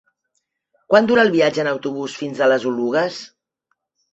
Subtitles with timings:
[0.93, 3.21] Quant dura el viatge en autobús fins a les Oluges?